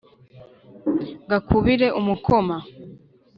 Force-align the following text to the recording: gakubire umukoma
gakubire 1.29 1.87
umukoma 1.99 2.57